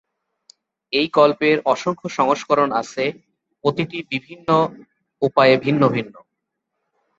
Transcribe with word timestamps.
এই 0.93 1.07
গল্পের 1.11 1.57
অসংখ্য 1.65 2.07
সংস্করণ 2.09 2.69
আছে, 2.71 3.03
প্রতিটি 3.63 3.97
বিভিন্ন 4.11 4.47
উপায়ে 5.21 5.55
ভিন্ন 5.57 5.81
ভিন্ন। 5.89 6.13